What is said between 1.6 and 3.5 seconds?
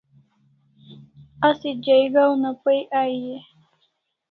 jaiga una pai ai e?